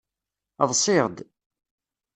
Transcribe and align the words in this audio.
Ḍṣiɣ-d. 0.69 1.17